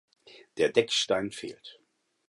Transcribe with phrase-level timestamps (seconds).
[0.57, 1.79] Der Deckstein fehlt.